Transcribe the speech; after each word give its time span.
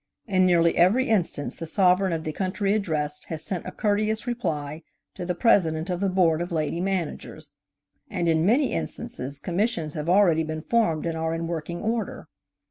In 0.25 0.47
nearly 0.47 0.75
every 0.77 1.07
instance 1.09 1.55
the 1.55 1.67
sovereign 1.67 2.11
of 2.11 2.23
the 2.23 2.31
country 2.33 2.73
addressed 2.73 3.25
has 3.25 3.43
sent 3.43 3.67
a 3.67 3.71
courteous 3.71 4.25
reply 4.25 4.81
to 5.13 5.27
the 5.27 5.35
President 5.35 5.91
of 5.91 5.99
the 5.99 6.09
Board 6.09 6.41
of 6.41 6.51
Lady 6.51 6.81
Managers, 6.81 7.53
and 8.09 8.27
in 8.27 8.43
many 8.43 8.71
instances 8.71 9.37
Commissions 9.37 9.93
have 9.93 10.09
already 10.09 10.41
been 10.41 10.63
formed 10.63 11.05
and 11.05 11.15
are 11.15 11.35
in 11.35 11.45
working 11.45 11.83
order. 11.83 12.27